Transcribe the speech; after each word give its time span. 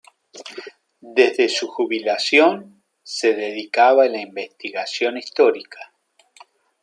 Desde 1.15 1.47
su 1.47 1.67
jubilación, 1.67 2.81
se 3.03 3.35
dedicaba 3.35 4.05
a 4.05 4.09
la 4.09 4.19
investigación 4.19 5.17
histórica. 5.19 5.91